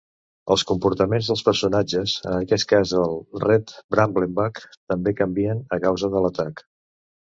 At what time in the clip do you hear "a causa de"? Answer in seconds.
5.79-6.25